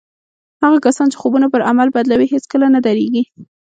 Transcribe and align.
هغه 0.63 0.77
کسان 0.85 1.07
چې 1.11 1.19
خوبونه 1.21 1.47
پر 1.53 1.61
عمل 1.69 1.87
بدلوي 1.95 2.27
هېڅکله 2.33 2.67
نه 2.75 2.79
درېږي 2.85 3.23